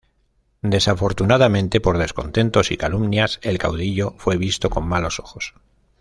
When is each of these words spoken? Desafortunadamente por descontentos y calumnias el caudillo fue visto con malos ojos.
Desafortunadamente 0.63 1.79
por 1.79 1.99
descontentos 1.99 2.71
y 2.71 2.75
calumnias 2.77 3.39
el 3.43 3.59
caudillo 3.59 4.15
fue 4.17 4.35
visto 4.35 4.71
con 4.71 4.87
malos 4.87 5.19
ojos. 5.19 5.53